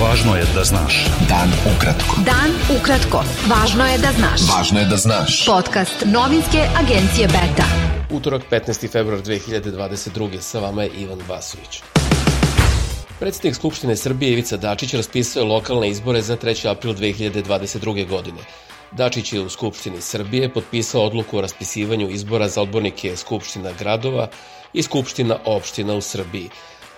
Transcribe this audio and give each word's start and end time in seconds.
Važno 0.00 0.32
je 0.36 0.44
da 0.54 0.62
znaš. 0.64 0.94
Dan 1.28 1.50
ukratko. 1.68 2.22
Dan 2.24 2.54
ukratko. 2.72 3.18
Važno 3.50 3.84
je 3.84 3.98
da 4.00 4.12
znaš. 4.16 4.44
Važno 4.48 4.80
je 4.80 4.86
da 4.88 4.96
znaš. 4.96 5.34
Podcast 5.44 6.06
novinske 6.08 6.62
agencije 6.80 7.26
Beta. 7.28 7.66
Utorak 8.10 8.46
15. 8.50 8.88
februar 8.92 9.20
2022. 9.20 10.40
Sa 10.40 10.62
vama 10.64 10.86
je 10.86 11.04
Ivan 11.04 11.20
Vasović. 11.28 11.82
Predsednik 13.18 13.54
Skupštine 13.54 13.96
Srbije 13.96 14.32
Ivica 14.32 14.56
Dačić 14.56 14.94
raspisao 14.94 15.44
lokalne 15.44 15.90
izbore 15.90 16.22
za 16.22 16.36
3. 16.36 16.70
april 16.70 16.94
2022. 16.94 18.08
godine. 18.08 18.40
Dačić 18.92 19.32
je 19.32 19.40
u 19.40 19.48
Skupštini 19.48 20.00
Srbije 20.00 20.48
potpisao 20.48 21.04
odluku 21.04 21.38
o 21.38 21.40
raspisivanju 21.40 22.08
izbora 22.10 22.48
za 22.48 22.62
odbornike 22.62 23.16
Skupština 23.16 23.72
gradova 23.78 24.28
i 24.72 24.82
Skupština 24.82 25.38
opština 25.44 25.94
u 25.94 26.00
Srbiji. 26.00 26.50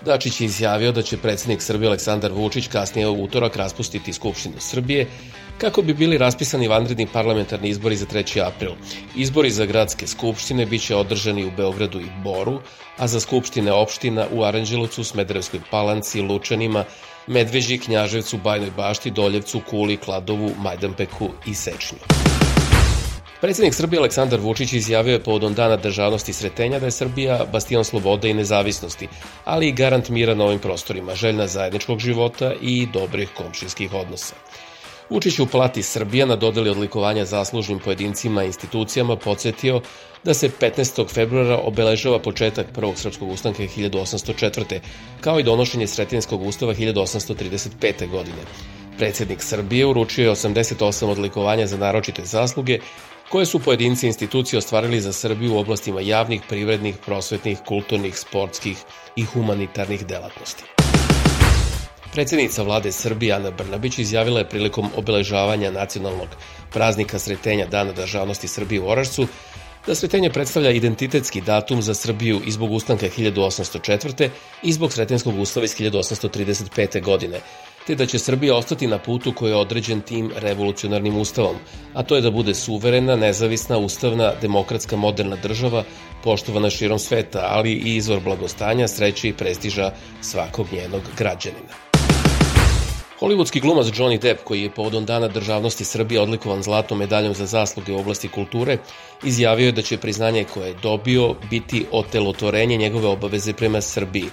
Dačić 0.04 0.40
je 0.40 0.44
izjavio 0.44 0.92
da 0.92 1.02
će 1.02 1.16
predsednik 1.16 1.62
Srbije 1.62 1.88
Aleksandar 1.88 2.32
Vučić 2.32 2.66
kasnije 2.68 3.08
u 3.08 3.24
utorak 3.24 3.56
raspustiti 3.56 4.12
Skupštinu 4.12 4.54
Srbije 4.58 5.06
kako 5.58 5.82
bi 5.82 5.94
bili 5.94 6.18
raspisani 6.18 6.68
vanredni 6.68 7.06
parlamentarni 7.12 7.68
izbori 7.68 7.96
za 7.96 8.06
3. 8.06 8.46
april. 8.46 8.72
Izbori 9.16 9.50
za 9.50 9.66
gradske 9.66 10.06
skupštine 10.06 10.66
biće 10.66 10.96
održani 10.96 11.44
u 11.44 11.50
Beogradu 11.56 12.00
i 12.00 12.10
Boru, 12.24 12.60
a 12.98 13.06
za 13.06 13.20
skupštine 13.20 13.72
opština 13.72 14.26
u 14.32 14.42
Aranđelovcu, 14.44 15.04
Smederevskoj 15.04 15.60
palanci, 15.70 16.20
Lučanima, 16.20 16.84
Medveži, 17.26 17.78
Knjaževcu, 17.78 18.38
Bajnoj 18.38 18.70
bašti, 18.76 19.10
Doljevcu, 19.10 19.60
Kuli, 19.70 19.96
Kladovu, 19.96 20.50
Majdanpeku 20.58 21.28
i 21.46 21.54
Sečnju. 21.54 21.98
Predsednik 23.42 23.74
Srbije 23.74 23.98
Aleksandar 23.98 24.40
Vučić 24.40 24.72
izjavio 24.72 25.12
je 25.12 25.22
povodom 25.22 25.54
dana 25.54 25.76
državnosti 25.76 26.32
sretenja 26.32 26.78
da 26.78 26.86
je 26.86 26.90
Srbija 26.90 27.44
bastion 27.52 27.84
slobode 27.84 28.30
i 28.30 28.34
nezavisnosti, 28.34 29.08
ali 29.44 29.68
i 29.68 29.72
garant 29.72 30.08
mira 30.08 30.34
na 30.34 30.44
ovim 30.44 30.58
prostorima, 30.58 31.14
željna 31.14 31.46
zajedničkog 31.46 31.98
života 31.98 32.52
i 32.60 32.86
dobrih 32.92 33.30
komšinskih 33.36 33.94
odnosa. 33.94 34.34
Vučić 35.10 35.38
u 35.38 35.46
Palati 35.46 35.82
Srbija 35.82 36.26
na 36.26 36.36
dodeli 36.36 36.70
odlikovanja 36.70 37.24
zaslužnim 37.24 37.78
pojedincima 37.78 38.44
i 38.44 38.46
institucijama 38.46 39.16
podsjetio 39.16 39.80
da 40.24 40.34
se 40.34 40.50
15. 40.60 41.08
februara 41.14 41.58
obeležava 41.58 42.18
početak 42.18 42.66
Prvog 42.74 42.98
srpskog 42.98 43.30
ustanka 43.30 43.62
1804. 43.62 44.80
kao 45.20 45.40
i 45.40 45.42
donošenje 45.42 45.86
Sretenskog 45.86 46.42
ustava 46.42 46.74
1835. 46.74 48.08
godine. 48.08 48.42
Predsednik 48.98 49.42
Srbije 49.42 49.86
uručio 49.86 50.24
je 50.24 50.30
88 50.30 51.10
odlikovanja 51.10 51.66
za 51.66 51.76
naročite 51.76 52.24
zasluge 52.24 52.78
koje 53.32 53.46
su 53.46 53.58
pojedinci 53.58 54.06
institucije 54.06 54.58
ostvarili 54.58 55.00
za 55.00 55.12
Srbiju 55.12 55.54
u 55.54 55.58
oblastima 55.58 56.00
javnih, 56.00 56.42
privrednih, 56.48 56.96
prosvetnih, 57.04 57.58
kulturnih, 57.66 58.18
sportskih 58.18 58.78
i 59.16 59.24
humanitarnih 59.24 60.06
delatnosti. 60.06 60.64
Predsednica 62.12 62.62
vlade 62.62 62.92
Srbije 62.92 63.32
Ana 63.32 63.50
Brnabić 63.50 63.98
izjavila 63.98 64.38
je 64.38 64.48
prilikom 64.48 64.90
obeležavanja 64.96 65.70
nacionalnog 65.70 66.28
praznika 66.72 67.18
Sretenja 67.18 67.66
Dana 67.66 67.92
državnosti 67.92 68.48
Srbije 68.48 68.80
u 68.80 68.88
Orašcu 68.88 69.26
da 69.86 69.94
Sretenje 69.94 70.30
predstavlja 70.30 70.70
identitetski 70.70 71.40
datum 71.40 71.82
za 71.82 71.94
Srbiju 71.94 72.40
i 72.46 72.50
zbog 72.50 72.72
ustanka 72.72 73.06
1804. 73.06 74.28
i 74.62 74.72
zbog 74.72 74.92
Sretenskog 74.92 75.38
ustava 75.38 75.64
iz 75.64 75.76
1835. 75.76 77.02
godine, 77.02 77.40
te 77.86 77.94
da 77.94 78.06
će 78.06 78.18
Srbija 78.18 78.56
ostati 78.56 78.86
na 78.86 78.98
putu 78.98 79.32
koji 79.32 79.50
je 79.50 79.56
određen 79.56 80.00
tim 80.00 80.30
revolucionarnim 80.36 81.16
ustavom, 81.16 81.56
a 81.94 82.02
to 82.02 82.16
je 82.16 82.22
da 82.22 82.30
bude 82.30 82.54
suverena, 82.54 83.16
nezavisna, 83.16 83.78
ustavna, 83.78 84.32
demokratska, 84.40 84.96
moderna 84.96 85.36
država, 85.36 85.84
poštovana 86.24 86.70
širom 86.70 86.98
sveta, 86.98 87.46
ali 87.48 87.72
i 87.72 87.96
izvor 87.96 88.20
blagostanja, 88.20 88.88
sreće 88.88 89.28
i 89.28 89.32
prestiža 89.32 89.92
svakog 90.20 90.66
njenog 90.72 91.02
građanina. 91.18 91.92
Hollywoodski 93.22 93.60
glumac 93.60 93.86
Johnny 93.86 94.18
Depp, 94.18 94.44
koji 94.44 94.62
je 94.62 94.70
povodom 94.70 95.04
Dana 95.04 95.28
državnosti 95.28 95.84
Srbije 95.84 96.20
odlikovan 96.20 96.62
zlatnom 96.62 96.98
medaljom 96.98 97.34
za 97.34 97.46
zasluge 97.46 97.92
u 97.92 97.98
oblasti 97.98 98.28
kulture, 98.28 98.78
izjavio 99.24 99.66
je 99.66 99.72
da 99.72 99.82
će 99.82 99.98
priznanje 99.98 100.44
koje 100.44 100.68
je 100.68 100.74
dobio 100.82 101.34
biti 101.50 101.84
otelotvorenje 101.90 102.76
njegove 102.76 103.08
obaveze 103.08 103.52
prema 103.52 103.80
Srbiji, 103.80 104.24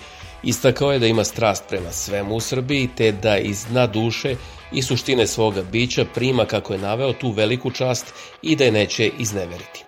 Istakao 0.44 0.92
je 0.92 1.00
da 1.00 1.08
ima 1.08 1.24
strast 1.24 1.64
prema 1.70 1.92
svemu 1.92 2.36
u 2.36 2.40
Srbiji, 2.40 2.90
te 2.98 3.12
da 3.12 3.38
iz 3.38 3.66
dna 3.66 3.88
duše 3.88 4.36
i 4.72 4.82
suštine 4.82 5.28
svoga 5.28 5.64
bića 5.64 6.06
prima, 6.14 6.46
kako 6.46 6.74
je 6.74 6.80
naveo, 6.80 7.14
tu 7.14 7.32
veliku 7.32 7.72
čast 7.72 8.14
i 8.42 8.56
da 8.56 8.64
je 8.64 8.72
neće 8.72 9.12
izneveriti. 9.20 9.84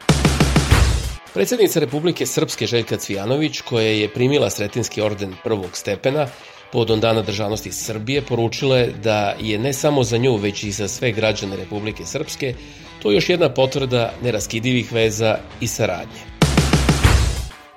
Predsednica 1.33 1.79
Republike 1.79 2.25
Srpske 2.25 2.67
Željka 2.67 2.97
Cvijanović, 2.97 3.61
koja 3.61 3.87
je 3.87 4.13
primila 4.13 4.49
Sretinski 4.49 5.01
orden 5.01 5.35
prvog 5.43 5.77
stepena, 5.77 6.27
povodom 6.71 6.99
Dana 6.99 7.21
državnosti 7.21 7.71
Srbije, 7.71 8.21
poručila 8.21 8.77
je 8.77 8.93
da 9.03 9.35
je 9.39 9.59
ne 9.59 9.73
samo 9.73 10.03
za 10.03 10.17
nju, 10.17 10.35
već 10.35 10.63
i 10.63 10.71
za 10.71 10.87
sve 10.87 11.11
građane 11.11 11.55
Republike 11.55 12.05
Srpske, 12.05 12.55
to 13.01 13.11
još 13.11 13.29
jedna 13.29 13.49
potvrda 13.53 14.13
neraskidivih 14.23 14.93
veza 14.93 15.37
i 15.61 15.67
saradnje. 15.67 16.30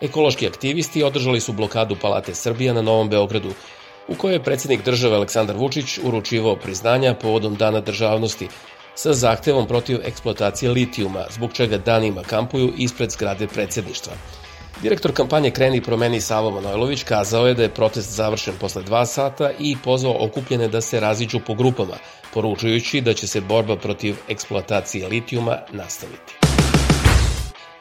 Ekološki 0.00 0.46
aktivisti 0.46 1.02
održali 1.02 1.40
su 1.40 1.52
blokadu 1.52 1.96
Palate 2.00 2.34
Srbija 2.34 2.72
na 2.72 2.82
Novom 2.82 3.08
Beogradu, 3.08 3.52
u 4.08 4.14
kojoj 4.14 4.34
je 4.34 4.42
predsednik 4.42 4.84
države 4.84 5.16
Aleksandar 5.16 5.56
Vučić 5.56 5.98
uručivao 6.02 6.56
priznanja 6.56 7.14
povodom 7.14 7.54
Dana 7.54 7.80
državnosti 7.80 8.48
sa 8.94 9.12
zahtevom 9.12 9.66
protiv 9.66 10.00
eksploatacije 10.04 10.70
litijuma, 10.70 11.24
zbog 11.30 11.52
čega 11.52 11.78
danima 11.78 12.22
kampuju 12.22 12.72
ispred 12.76 13.10
zgrade 13.10 13.46
predsedništva. 13.46 14.12
Direktor 14.82 15.12
kampanje 15.12 15.50
Kreni 15.50 15.82
promeni 15.82 16.20
Savo 16.20 16.50
Manojlović 16.50 17.02
kazao 17.02 17.46
je 17.46 17.54
da 17.54 17.62
je 17.62 17.74
protest 17.74 18.10
završen 18.10 18.54
posle 18.60 18.82
dva 18.82 19.06
sata 19.06 19.50
i 19.58 19.76
pozvao 19.84 20.24
okupljene 20.24 20.68
da 20.68 20.80
se 20.80 21.00
raziđu 21.00 21.40
po 21.46 21.54
grupama, 21.54 21.94
poručujući 22.34 23.00
da 23.00 23.14
će 23.14 23.26
se 23.26 23.40
borba 23.40 23.76
protiv 23.76 24.16
eksploatacije 24.28 25.08
litijuma 25.08 25.58
nastaviti. 25.72 26.53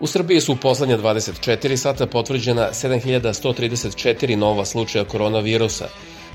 U 0.04 0.08
Srbiji 0.08 0.42
su 0.42 0.54
u 0.54 0.56
poslednja 0.56 0.98
24 0.98 1.76
sata 1.76 2.08
potvrđena 2.08 2.70
7134 2.74 4.36
nova 4.36 4.66
slučaja 4.66 5.06
koronavirusa, 5.06 5.88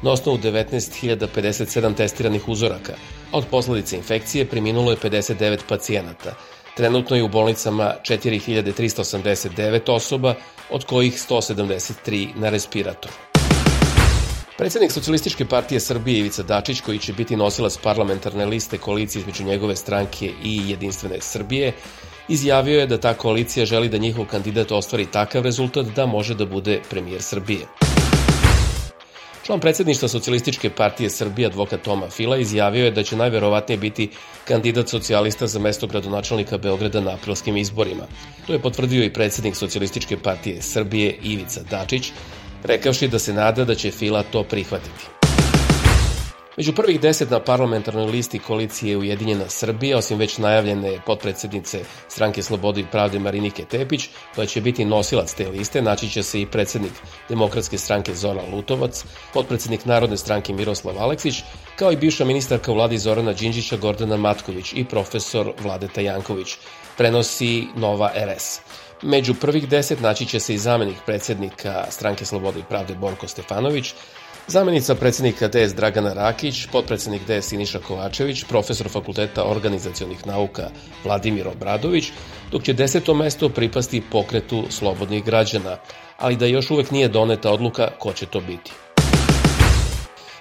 na 0.02 0.10
osnovu 0.10 0.38
19.057 0.38 1.94
testiranih 1.94 2.48
uzoraka, 2.48 2.92
a 3.32 3.38
od 3.38 3.44
posledice 3.50 3.96
infekcije 3.96 4.46
preminulo 4.46 4.90
je 4.90 4.96
59 4.96 5.58
pacijenata. 5.68 6.34
Trenutno 6.76 7.16
je 7.16 7.22
u 7.22 7.28
bolnicama 7.28 7.94
4389 8.02 9.90
osoba, 9.92 10.34
od 10.70 10.84
kojih 10.84 11.14
173 11.30 12.28
na 12.36 12.50
respiratoru. 12.50 13.27
Predsednik 14.58 14.92
Socialističke 14.92 15.44
partije 15.44 15.80
Srbije 15.80 16.18
Ivica 16.18 16.42
Dačić, 16.42 16.80
koji 16.80 16.98
će 16.98 17.12
biti 17.12 17.36
nosilac 17.36 17.76
parlamentarne 17.82 18.46
liste 18.46 18.78
koalicije 18.78 19.20
između 19.20 19.44
njegove 19.44 19.76
stranke 19.76 20.32
i 20.44 20.70
Jedinstvene 20.70 21.20
Srbije, 21.20 21.72
izjavio 22.28 22.80
je 22.80 22.86
da 22.86 22.98
ta 22.98 23.14
koalicija 23.14 23.66
želi 23.66 23.88
da 23.88 23.98
njihov 23.98 24.26
kandidat 24.26 24.72
ostvari 24.72 25.06
takav 25.06 25.42
rezultat 25.42 25.86
da 25.96 26.06
može 26.06 26.34
da 26.34 26.46
bude 26.46 26.80
premijer 26.90 27.22
Srbije. 27.22 27.66
Član 29.46 29.60
predsedništva 29.60 30.08
Socialističke 30.08 30.70
partije 30.70 31.10
Srbije, 31.10 31.46
advokat 31.46 31.82
Toma 31.82 32.10
Fila, 32.10 32.36
izjavio 32.36 32.84
je 32.84 32.90
da 32.90 33.02
će 33.02 33.16
najverovatnije 33.16 33.78
biti 33.78 34.10
kandidat 34.44 34.88
socijalista 34.88 35.46
za 35.46 35.58
mesto 35.58 35.86
gradonačelnika 35.86 36.58
Beograda 36.58 37.00
na 37.00 37.14
aprilskim 37.14 37.56
izborima. 37.56 38.10
To 38.46 38.52
je 38.52 38.58
potvrdio 38.58 39.04
i 39.04 39.12
predsednik 39.12 39.56
Socialističke 39.56 40.18
partije 40.18 40.62
Srbije 40.62 41.18
Ivica 41.22 41.62
Dačić, 41.70 42.12
rekavši 42.64 43.08
da 43.08 43.18
se 43.18 43.32
nada 43.32 43.64
da 43.64 43.74
će 43.74 43.90
Fila 43.90 44.22
to 44.22 44.42
prihvatiti. 44.42 45.18
Među 46.58 46.72
prvih 46.72 47.00
deset 47.00 47.30
na 47.30 47.40
parlamentarnoj 47.40 48.06
listi 48.06 48.38
koalicije 48.38 48.96
Ujedinjena 48.96 49.48
Srbija, 49.48 49.98
osim 49.98 50.18
već 50.18 50.38
najavljene 50.38 51.00
potpredsednice 51.06 51.84
stranke 52.08 52.42
Slobode 52.42 52.80
i 52.80 52.86
pravde 52.92 53.18
Marinike 53.18 53.64
Tepić, 53.64 54.08
koja 54.34 54.46
će 54.46 54.60
biti 54.60 54.84
nosilac 54.84 55.34
te 55.34 55.48
liste, 55.48 55.82
naći 55.82 56.08
će 56.10 56.22
se 56.22 56.40
i 56.40 56.46
predsednik 56.46 56.92
Demokratske 57.28 57.78
stranke 57.78 58.14
Zoran 58.14 58.54
Lutovac, 58.54 59.04
potpredsednik 59.34 59.84
Narodne 59.84 60.16
stranke 60.16 60.52
Miroslav 60.52 60.98
Aleksić, 60.98 61.42
kao 61.76 61.92
i 61.92 61.96
bivša 61.96 62.24
ministarka 62.24 62.72
vladi 62.72 62.98
Zorana 62.98 63.32
Đinđića 63.32 63.76
Gordana 63.76 64.16
Matković 64.16 64.72
i 64.72 64.84
profesor 64.84 65.52
Vladeta 65.62 66.00
Janković, 66.00 66.56
prenosi 66.96 67.66
Nova 67.76 68.12
RS. 68.14 68.60
Među 69.02 69.34
prvih 69.34 69.68
deset 69.68 70.00
naći 70.00 70.26
će 70.26 70.40
se 70.40 70.54
i 70.54 70.58
zamenik 70.58 70.96
predsednika 71.06 71.84
stranke 71.90 72.24
Slobode 72.24 72.60
i 72.60 72.68
pravde 72.68 72.94
Borko 72.94 73.28
Stefanović, 73.28 73.94
Zamenica 74.48 74.94
predsednika 74.94 75.48
DS 75.48 75.74
Dragana 75.74 76.12
Rakić, 76.12 76.66
potpredsednik 76.72 77.22
DS 77.22 77.48
Siniša 77.48 77.78
Kovačević, 77.78 78.44
profesor 78.44 78.88
Fakulteta 78.88 79.44
organizacionih 79.44 80.26
nauka 80.26 80.70
Vladimir 81.04 81.48
Obradović, 81.48 82.12
dok 82.50 82.62
će 82.62 82.72
deseto 82.72 83.14
mesto 83.14 83.48
pripasti 83.48 84.02
pokretu 84.10 84.64
slobodnih 84.70 85.24
građana, 85.24 85.76
ali 86.18 86.36
da 86.36 86.46
još 86.46 86.70
uvek 86.70 86.90
nije 86.90 87.08
doneta 87.08 87.52
odluka 87.52 87.90
ko 87.98 88.12
će 88.12 88.26
to 88.26 88.40
biti. 88.40 88.72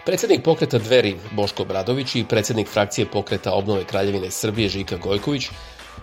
Predsednik 0.06 0.44
pokreta 0.44 0.78
Dveri 0.78 1.18
Boško 1.32 1.66
Bradović 1.66 2.16
i 2.16 2.26
predsednik 2.30 2.68
frakcije 2.68 3.06
pokreta 3.06 3.52
obnove 3.52 3.84
Kraljevine 3.84 4.32
Srbije 4.32 4.70
Žika 4.70 4.98
Gojković 4.98 5.50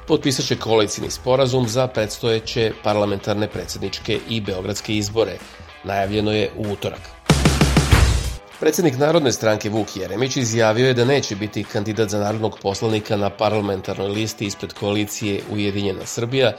potpisat 0.07 0.47
će 0.47 0.57
koalicijni 0.57 1.11
sporazum 1.11 1.69
za 1.69 1.87
predstojeće 1.87 2.73
parlamentarne 2.83 3.49
predsedničke 3.49 4.19
i 4.29 4.41
beogradske 4.41 4.97
izbore. 4.97 5.39
Najavljeno 5.85 6.33
je 6.33 6.51
u 6.57 6.73
utorak. 6.73 7.01
Predsednik 8.61 8.99
Narodne 8.99 9.33
stranke 9.33 9.71
Vuk 9.71 9.97
Jeremić 9.97 10.37
izjavio 10.37 10.87
je 10.87 10.95
da 10.95 11.05
neće 11.05 11.37
biti 11.37 11.65
kandidat 11.65 12.09
za 12.09 12.19
narodnog 12.19 12.59
poslanika 12.63 13.17
na 13.17 13.31
parlamentarnoj 13.31 14.09
listi 14.09 14.47
ispred 14.47 14.73
koalicije 14.73 15.41
Ujedinjena 15.53 16.07
Srbija 16.07 16.53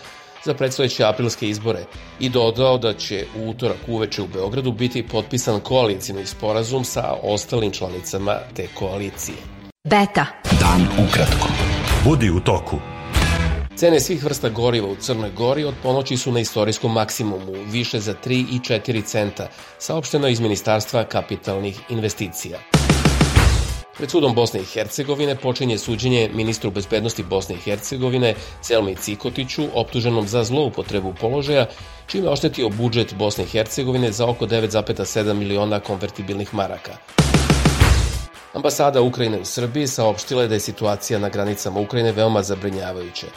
za 0.45 0.53
predstojeće 0.53 1.03
aprilske 1.03 1.49
izbore 1.49 1.85
i 2.19 2.29
dodao 2.29 2.77
da 2.77 2.93
će 2.93 3.25
u 3.37 3.49
utorak 3.49 3.77
uveče 3.87 4.21
u 4.21 4.27
Beogradu 4.27 4.71
biti 4.71 5.07
potpisan 5.07 5.59
koalicijni 5.59 6.25
sporazum 6.25 6.83
sa 6.83 7.13
ostalim 7.23 7.71
članicama 7.71 8.37
te 8.55 8.67
koalicije. 8.73 9.37
Beta. 9.83 10.25
Dan 10.59 11.07
ukratko. 11.07 11.47
Budi 12.03 12.29
u 12.29 12.39
toku. 12.39 12.94
Cene 13.75 13.99
svih 13.99 14.23
vrsta 14.23 14.49
goriva 14.49 14.87
u 14.87 14.95
Crnoj 14.95 15.31
Gori 15.31 15.63
od 15.63 15.73
ponoći 15.83 16.17
su 16.17 16.31
na 16.31 16.39
istorijskom 16.39 16.93
maksimumu, 16.93 17.53
više 17.71 17.99
za 17.99 18.13
3 18.25 18.45
i 18.51 18.59
4 18.59 19.05
centa, 19.05 19.47
saopšteno 19.79 20.27
iz 20.27 20.39
Ministarstva 20.39 21.03
kapitalnih 21.03 21.79
investicija. 21.89 22.59
Pred 23.97 24.11
sudom 24.11 24.35
Bosne 24.35 24.59
i 24.59 24.65
Hercegovine 24.65 25.35
počinje 25.35 25.77
suđenje 25.77 26.29
ministru 26.33 26.71
bezbednosti 26.71 27.23
Bosne 27.23 27.55
i 27.55 27.57
Hercegovine 27.57 28.35
Selmi 28.61 28.95
Cikotiću, 28.95 29.63
optuženom 29.73 30.27
za 30.27 30.43
zloupotrebu 30.43 31.13
položaja, 31.21 31.67
čime 32.07 32.29
oštetio 32.29 32.69
budžet 32.69 33.13
Bosne 33.13 33.43
i 33.43 33.47
Hercegovine 33.47 34.11
za 34.11 34.27
oko 34.27 34.45
9,7 34.45 35.33
miliona 35.33 35.79
konvertibilnih 35.79 36.53
maraka. 36.53 36.97
Ambasada 38.53 39.01
Ukrajine 39.01 39.39
u 39.39 39.45
Srbiji 39.45 39.87
saopštila 39.87 40.41
je 40.41 40.47
da 40.47 40.53
je 40.53 40.59
situacija 40.59 41.19
na 41.19 41.29
granicama 41.29 41.79
Ukrajine 41.79 42.11
veoma 42.11 42.43
zabrinjavajuća 42.43 43.27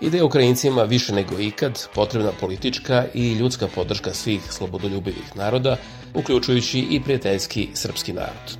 i 0.00 0.10
da 0.10 0.16
je 0.16 0.22
Ukrajincima 0.22 0.82
više 0.82 1.12
nego 1.12 1.38
ikad 1.38 1.88
potrebna 1.94 2.32
politička 2.40 3.04
i 3.14 3.32
ljudska 3.32 3.68
podrška 3.74 4.14
svih 4.14 4.52
slobodoljubivih 4.52 5.36
naroda, 5.36 5.76
uključujući 6.14 6.86
i 6.90 7.00
prijateljski 7.02 7.68
srpski 7.74 8.12
narod. 8.12 8.58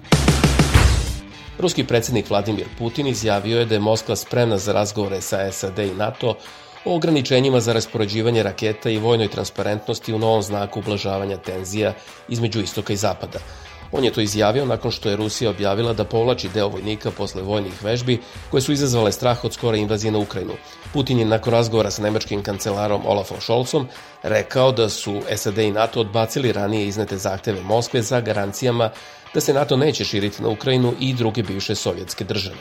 Ruski 1.59 1.85
predsednik 1.85 2.31
Vladimir 2.31 2.67
Putin 2.79 3.07
izjavio 3.07 3.59
je 3.59 3.65
da 3.65 3.75
je 3.75 3.81
Moskva 3.81 4.17
spremna 4.17 4.59
za 4.59 4.73
razgovore 4.73 5.21
sa 5.21 5.53
SAD 5.53 5.79
i 5.79 5.95
NATO 5.95 6.37
o 6.85 6.97
ograničenjima 6.97 7.61
za 7.61 7.73
raspoređivanje 7.73 8.43
raketa 8.43 8.91
i 8.91 8.99
vojnoj 8.99 9.29
transparentnosti 9.29 10.13
u 10.13 10.19
novom 10.19 10.43
znaku 10.43 10.79
ublažavanja 10.79 11.37
tenzija 11.37 11.95
između 12.29 12.61
istoka 12.61 12.93
i 12.93 12.97
zapada– 12.97 13.39
On 13.93 14.05
je 14.05 14.13
to 14.13 14.21
izjavio 14.21 14.65
nakon 14.65 14.91
što 14.91 15.09
je 15.09 15.17
Rusija 15.17 15.51
objavila 15.51 15.93
da 15.93 16.05
povlači 16.05 16.49
deo 16.55 16.69
vojnika 16.69 17.11
posle 17.11 17.43
vojnih 17.43 17.83
vežbi 17.83 18.21
koje 18.51 18.61
su 18.61 18.73
izazvale 18.73 19.13
strah 19.13 19.45
od 19.45 19.53
skore 19.53 19.79
invazije 19.79 20.13
na 20.13 20.19
Ukrajinu. 20.19 20.53
Putin 20.93 21.19
je 21.19 21.25
nakon 21.25 21.53
razgovora 21.53 21.91
sa 21.91 22.03
nemačkim 22.03 22.43
kancelarom 22.43 23.03
Olafom 23.07 23.41
Scholzom 23.41 23.89
rekao 24.23 24.73
da 24.73 24.89
su 24.89 25.23
SAD 25.37 25.59
i 25.59 25.71
NATO 25.71 26.01
odbacili 26.01 26.53
ranije 26.53 26.87
iznete 26.87 27.17
zahteve 27.17 27.63
Moskve 27.63 28.03
za 28.03 28.21
garancijama 28.21 28.91
da 29.35 29.41
se 29.41 29.55
NATO 29.55 29.77
neće 29.77 30.05
širiti 30.05 30.43
na 30.43 30.49
Ukrajinu 30.49 30.95
i 31.01 31.15
druge 31.15 31.43
bivše 31.43 31.75
sovjetske 31.75 32.25
države. 32.25 32.57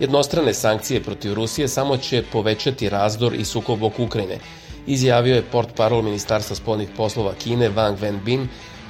Jednostrane 0.00 0.54
sankcije 0.54 1.02
protiv 1.02 1.34
Rusije 1.34 1.68
samo 1.68 1.96
će 1.96 2.22
povećati 2.32 2.88
razdor 2.88 3.34
i 3.34 3.44
sukob 3.44 3.82
oko 3.82 4.02
Ukrajine, 4.02 4.38
izjavio 4.86 5.34
je 5.34 5.42
port 5.42 5.68
parol 5.76 6.02
Ministarstva 6.02 6.56
spoljnih 6.56 6.88
poslova 6.96 7.34
Kine 7.34 7.70
Wang 7.70 7.98
Wenbin 7.98 8.46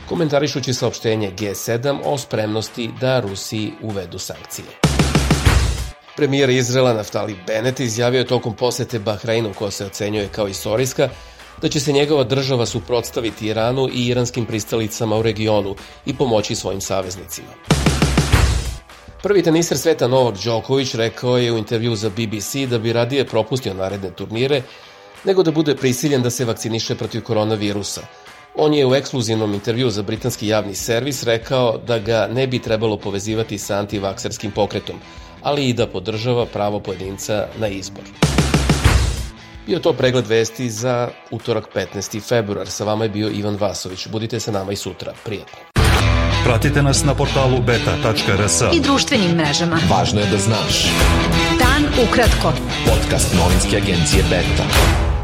komentarišući 0.08 0.74
saopštenje 0.74 1.32
G7 1.38 1.98
o 2.04 2.18
spremnosti 2.18 2.90
da 3.00 3.20
Rusiji 3.20 3.72
uvedu 3.82 4.18
sankcije. 4.18 4.66
Premijer 6.16 6.50
Izrela 6.50 6.94
Naftali 6.94 7.36
Bennett 7.46 7.80
izjavio 7.80 8.18
je 8.18 8.26
tokom 8.26 8.56
posete 8.56 8.98
Bahreinu 8.98 9.52
koja 9.58 9.70
se 9.70 9.86
ocenjuje 9.86 10.28
kao 10.28 10.48
istorijska 10.48 11.08
da 11.62 11.68
će 11.68 11.80
se 11.80 11.92
njegova 11.92 12.24
država 12.24 12.66
suprotstaviti 12.66 13.46
Iranu 13.46 13.88
i 13.92 14.06
iranskim 14.06 14.46
pristalicama 14.46 15.16
u 15.16 15.22
regionu 15.22 15.74
i 16.06 16.16
pomoći 16.16 16.54
svojim 16.54 16.80
saveznicima. 16.80 17.48
Prvi 19.22 19.42
teniser 19.42 19.78
sveta 19.78 20.08
Novak 20.08 20.34
Đoković 20.44 20.94
rekao 20.94 21.38
je 21.38 21.52
u 21.52 21.58
intervju 21.58 21.96
za 21.96 22.10
BBC 22.10 22.54
da 22.70 22.78
bi 22.78 22.92
radije 22.92 23.26
propustio 23.26 23.74
naredne 23.74 24.10
turnire 24.10 24.62
nego 25.24 25.42
da 25.42 25.50
bude 25.50 25.76
prisiljen 25.76 26.22
da 26.22 26.30
se 26.30 26.44
vakciniše 26.44 26.94
protiv 26.94 27.22
koronavirusa– 27.22 28.00
On 28.58 28.74
je 28.74 28.86
u 28.86 28.94
ekskluzivnom 28.94 29.54
intervju 29.54 29.90
za 29.90 30.02
britanski 30.02 30.48
javni 30.48 30.74
servis 30.74 31.22
rekao 31.22 31.78
da 31.86 31.98
ga 31.98 32.28
ne 32.32 32.46
bi 32.46 32.58
trebalo 32.58 32.96
povezivati 32.96 33.58
sa 33.58 33.78
antivakserskim 33.78 34.50
pokretom, 34.50 34.96
ali 35.42 35.68
i 35.68 35.72
da 35.72 35.86
podržava 35.86 36.46
pravo 36.46 36.80
pojedinca 36.80 37.46
na 37.58 37.68
izbor. 37.68 38.04
Bio 39.66 39.78
to 39.78 39.92
pregled 39.92 40.26
vesti 40.26 40.70
za 40.70 41.08
utorak 41.30 41.64
15. 41.74 42.28
februar. 42.28 42.66
Sa 42.68 42.84
vama 42.84 43.04
je 43.04 43.10
bio 43.10 43.30
Ivan 43.30 43.56
Vasović. 43.56 44.08
Budite 44.08 44.40
sa 44.40 44.52
nama 44.52 44.72
i 44.72 44.76
sutra. 44.76 45.12
Prijetno. 45.24 45.58
Pratite 46.44 46.82
nas 46.82 47.04
na 47.04 47.14
portalu 47.14 47.58
beta.rs 47.66 48.62
i 48.74 48.80
društvenim 48.80 49.30
mrežama. 49.30 49.78
Važno 49.90 50.20
je 50.20 50.26
da 50.26 50.38
znaš. 50.38 50.92
Dan 51.58 52.08
ukratko. 52.08 52.52
Podcast 52.86 53.34
novinske 53.34 53.76
agencije 53.76 54.22
Beta. 54.30 55.15